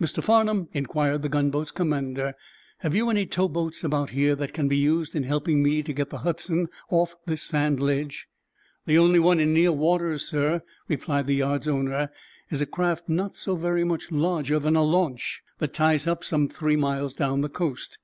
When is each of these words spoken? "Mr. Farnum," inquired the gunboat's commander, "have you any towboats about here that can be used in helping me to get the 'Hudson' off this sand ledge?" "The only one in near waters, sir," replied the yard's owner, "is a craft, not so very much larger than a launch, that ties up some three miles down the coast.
"Mr. 0.00 0.22
Farnum," 0.24 0.66
inquired 0.72 1.20
the 1.20 1.28
gunboat's 1.28 1.70
commander, 1.72 2.34
"have 2.78 2.94
you 2.94 3.10
any 3.10 3.26
towboats 3.26 3.84
about 3.84 4.08
here 4.16 4.34
that 4.34 4.54
can 4.54 4.66
be 4.66 4.78
used 4.78 5.14
in 5.14 5.24
helping 5.24 5.62
me 5.62 5.82
to 5.82 5.92
get 5.92 6.08
the 6.08 6.20
'Hudson' 6.20 6.70
off 6.90 7.14
this 7.26 7.42
sand 7.42 7.78
ledge?" 7.78 8.28
"The 8.86 8.96
only 8.96 9.18
one 9.20 9.38
in 9.40 9.52
near 9.52 9.72
waters, 9.72 10.24
sir," 10.26 10.62
replied 10.88 11.26
the 11.26 11.34
yard's 11.34 11.68
owner, 11.68 12.10
"is 12.48 12.62
a 12.62 12.66
craft, 12.66 13.10
not 13.10 13.36
so 13.36 13.56
very 13.56 13.84
much 13.84 14.10
larger 14.10 14.58
than 14.58 14.74
a 14.74 14.82
launch, 14.82 15.42
that 15.58 15.74
ties 15.74 16.06
up 16.06 16.24
some 16.24 16.48
three 16.48 16.76
miles 16.76 17.12
down 17.12 17.42
the 17.42 17.50
coast. 17.50 17.98